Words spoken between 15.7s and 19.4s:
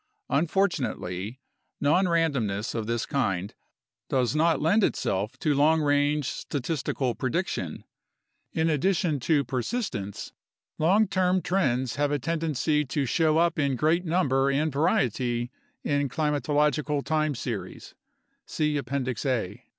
in climato logical time series (see Appendix